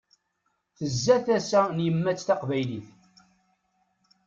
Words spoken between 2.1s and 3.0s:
taqbaylit.